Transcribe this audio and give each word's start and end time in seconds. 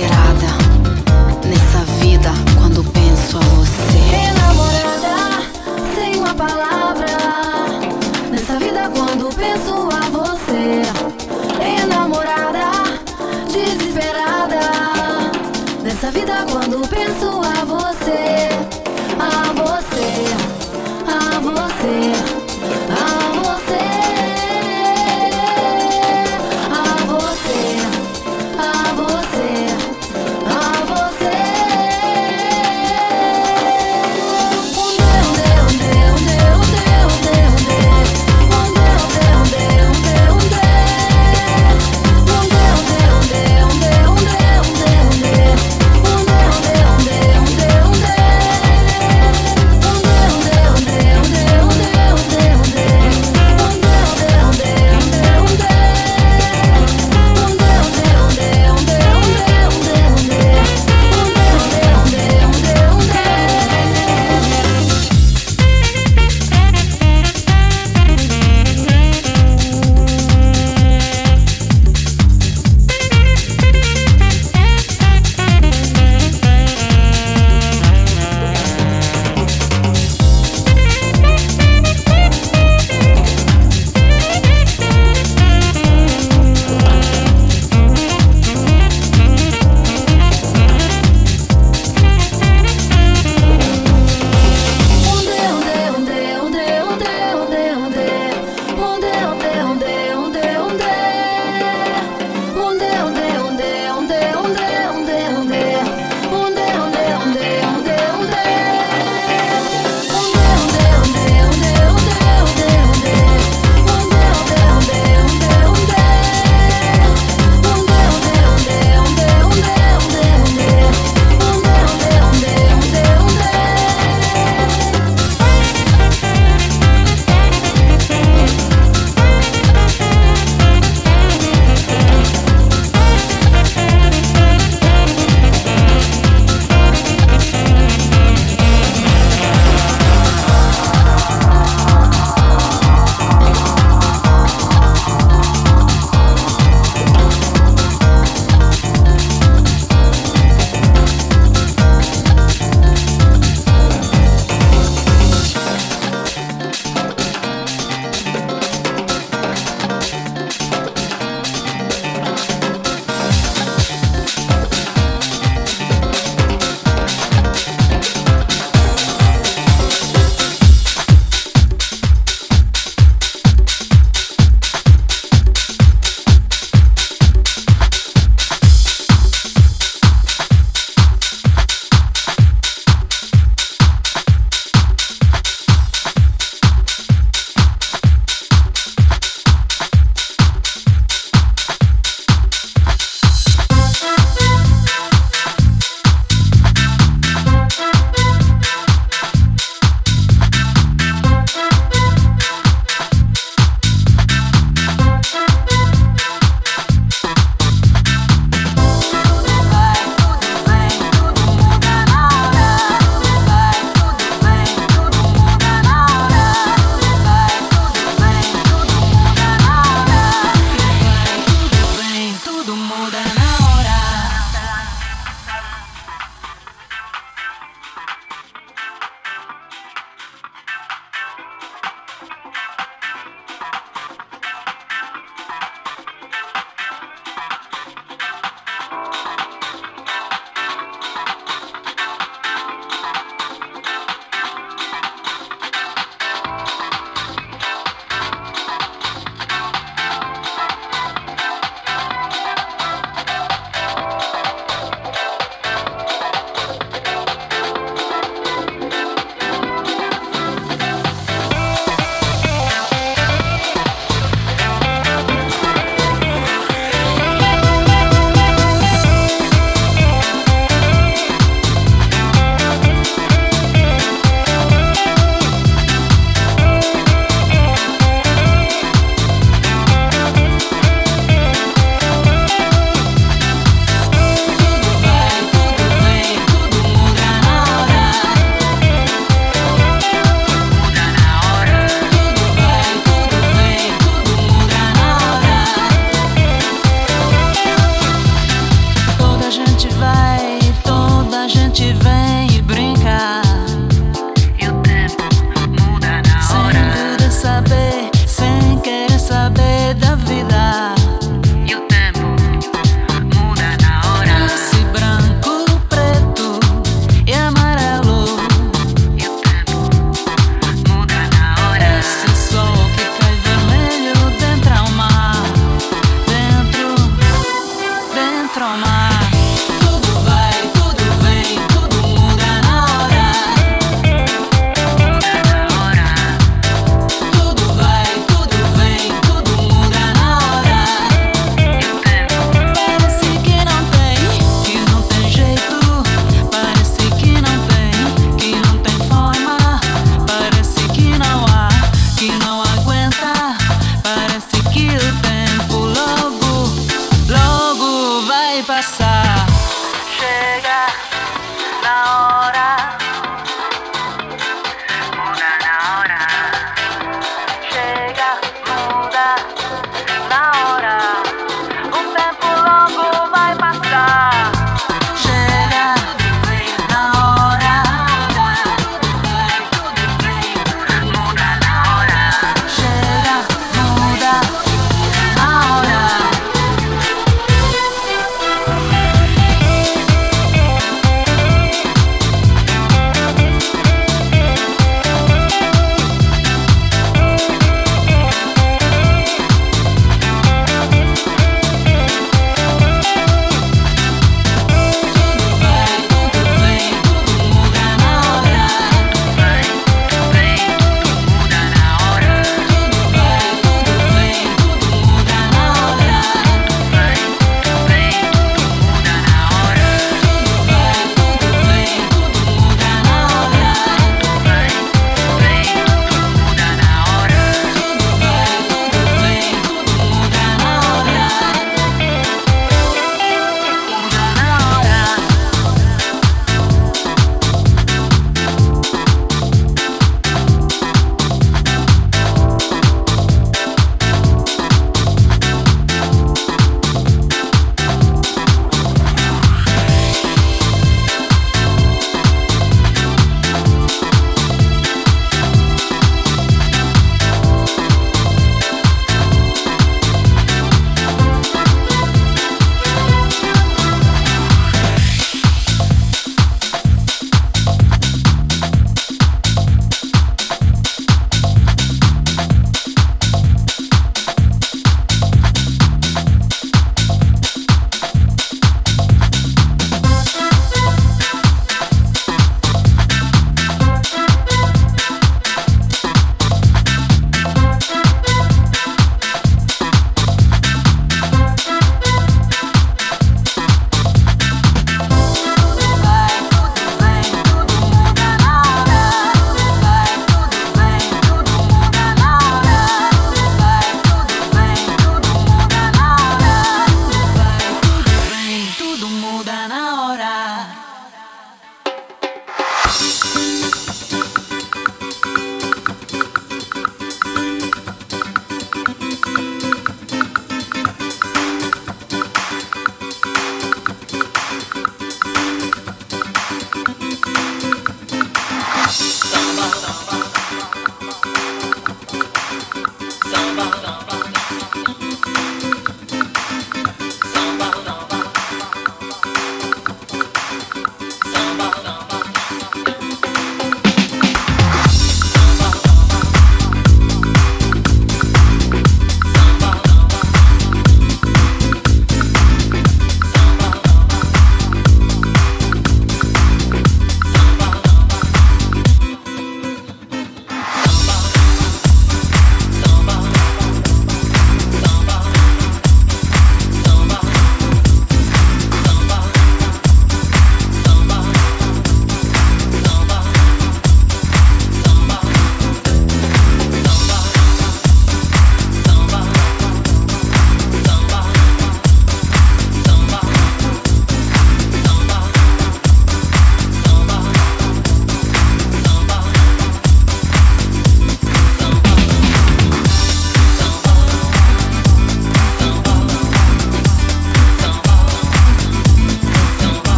inesperada. 0.00 0.69